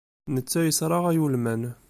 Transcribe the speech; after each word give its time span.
Netta 0.33 0.59
yesraɣay 0.63 1.17
ulman. 1.25 1.61